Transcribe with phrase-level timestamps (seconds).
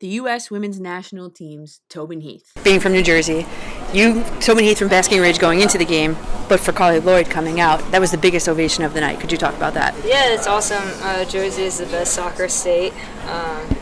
[0.00, 0.50] the U.S.
[0.50, 2.52] women's national team's Tobin Heath.
[2.64, 3.46] Being from New Jersey,
[3.92, 6.16] you, Tobin Heath from Basking Ridge going into the game,
[6.48, 9.20] but for Carli Lloyd coming out, that was the biggest ovation of the night.
[9.20, 9.94] Could you talk about that?
[10.04, 10.88] Yeah, it's awesome.
[11.02, 12.94] Uh, Jersey is the best soccer state,
[13.26, 13.76] um,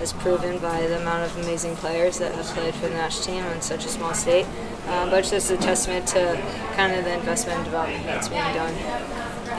[0.00, 3.44] as proven by the amount of amazing players that have played for the national team
[3.46, 4.44] in such a small state.
[4.88, 6.38] Um, but it's just a testament to
[6.74, 8.74] kind of the investment and development that's being done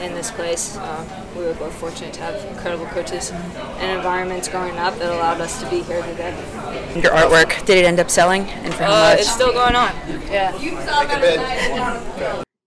[0.02, 0.76] in this place.
[0.76, 1.04] Uh,
[1.36, 5.60] we were both fortunate to have incredible coaches and environments growing up that allowed us
[5.62, 6.34] to be here today.
[7.00, 8.42] Your artwork, did it end up selling?
[8.48, 9.20] And for how Uh, much?
[9.20, 9.92] it's still going on.
[10.30, 10.52] Yeah.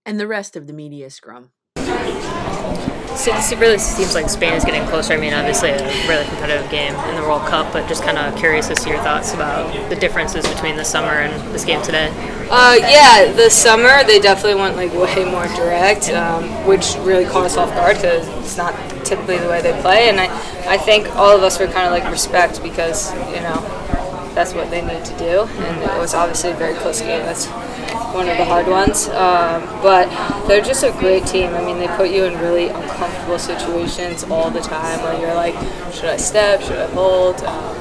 [0.06, 1.50] And the rest of the media scrum.
[3.26, 5.12] It really seems like Spain is getting closer.
[5.12, 8.36] I mean, obviously a really competitive game in the World Cup, but just kind of
[8.36, 11.82] curious as to see your thoughts about the differences between the summer and this game
[11.82, 12.08] today.
[12.50, 17.44] Uh, yeah, the summer they definitely went like way more direct, um, which really caught
[17.44, 20.08] us off guard because it's not typically the way they play.
[20.08, 20.26] And I,
[20.66, 23.60] I think all of us were kind of like respect because you know
[24.34, 25.42] that's what they need to do.
[25.42, 27.20] And it was obviously a very close game.
[27.20, 27.46] That's
[28.14, 29.08] one of the hard ones.
[29.08, 30.08] Um, but
[30.46, 31.54] they're just a great team.
[31.54, 35.54] I mean, they put you in really uncomfortable situations all the time where you're like,
[35.92, 36.60] should I step?
[36.62, 37.42] Should I hold?
[37.42, 37.76] Um,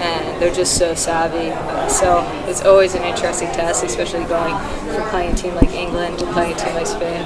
[0.00, 1.50] and they're just so savvy.
[1.50, 4.56] Uh, so it's always an interesting test, especially going
[4.94, 7.24] from playing a team like England to playing a team like Spain.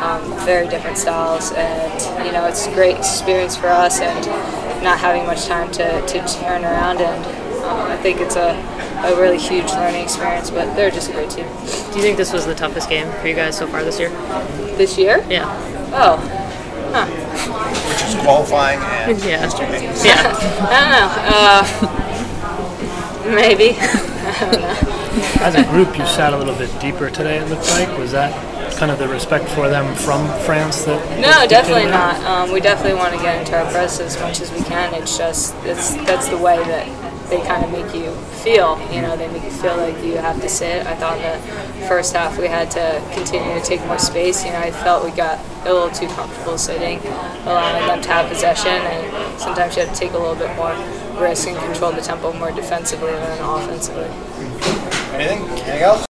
[0.00, 4.26] Um, very different styles, and you know it's a great experience for us, and
[4.82, 7.00] not having much time to, to turn around.
[7.00, 7.24] And
[7.62, 8.52] uh, I think it's a,
[9.04, 10.50] a really huge learning experience.
[10.50, 11.46] But they're just a great team.
[11.46, 14.10] Do you think this was the toughest game for you guys so far this year?
[14.76, 15.24] This year?
[15.28, 15.46] Yeah.
[15.92, 16.18] Oh,
[16.90, 19.48] which is qualifying and Yeah.
[19.70, 20.04] games.
[20.04, 20.22] Yeah.
[20.70, 21.08] I don't know.
[23.30, 23.76] Uh, maybe.
[23.80, 24.76] I don't know.
[25.44, 27.38] As a group, you sat a little bit deeper today.
[27.38, 28.32] It looked like was that
[28.76, 32.16] kind of the respect for them from France that No, definitely not.
[32.24, 34.94] Um, we definitely want to get into our press as much as we can.
[34.94, 36.86] It's just it's that's the way that
[37.30, 38.78] they kind of make you feel.
[38.92, 40.86] You know, they make you feel like you have to sit.
[40.86, 44.44] I thought in the first half we had to continue to take more space.
[44.44, 46.98] You know, I felt we got a little too comfortable sitting,
[47.46, 50.74] allowing them to have possession, and sometimes you have to take a little bit more
[51.20, 54.08] risk and control the tempo more defensively than offensively.
[55.14, 55.48] Anything?
[55.48, 56.09] Anything else?